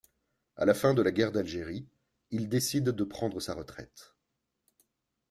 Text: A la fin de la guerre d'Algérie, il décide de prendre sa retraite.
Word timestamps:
A 0.55 0.65
la 0.65 0.73
fin 0.73 0.95
de 0.95 1.03
la 1.03 1.11
guerre 1.11 1.31
d'Algérie, 1.31 1.85
il 2.31 2.49
décide 2.49 2.89
de 2.89 3.03
prendre 3.03 3.39
sa 3.39 3.53
retraite. 3.53 4.15